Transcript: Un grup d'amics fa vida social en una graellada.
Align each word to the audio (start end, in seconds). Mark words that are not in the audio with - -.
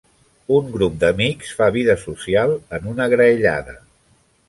Un 0.55 0.71
grup 0.75 0.95
d'amics 1.03 1.53
fa 1.61 1.69
vida 1.77 1.97
social 2.07 2.57
en 2.79 2.91
una 2.97 3.11
graellada. 3.15 3.81